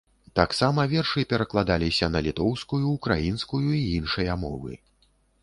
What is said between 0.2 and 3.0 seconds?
Таксама вершы перакладаліся на літоўскую,